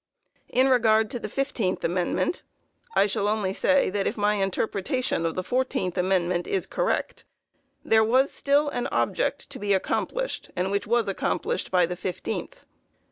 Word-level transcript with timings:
In 0.49 0.67
regard 0.67 1.11
to 1.11 1.19
the 1.19 1.29
fifteenth 1.29 1.83
amendment, 1.83 2.41
I 2.95 3.05
shall 3.05 3.27
only 3.27 3.53
say, 3.53 3.91
that 3.91 4.07
if 4.07 4.17
my 4.17 4.33
interpretation 4.33 5.27
of 5.27 5.35
the 5.35 5.43
fourteenth 5.43 5.95
amendment 5.95 6.47
is 6.47 6.65
correct, 6.65 7.23
there 7.85 8.03
was 8.03 8.31
still 8.31 8.69
an 8.69 8.87
object 8.87 9.51
to 9.51 9.59
be 9.59 9.73
accomplished 9.73 10.49
and 10.55 10.71
which 10.71 10.87
was 10.87 11.07
accomplished 11.07 11.69
by 11.69 11.85
the 11.85 11.95
fifteenth. 11.95 12.65